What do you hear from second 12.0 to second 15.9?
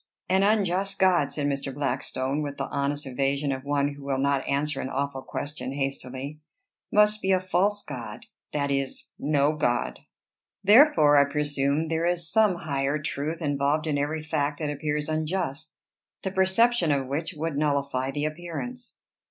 is some higher truth involved in every fact that appears unjust,